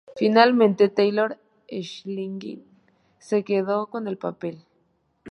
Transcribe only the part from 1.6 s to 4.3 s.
Schilling se quedó con el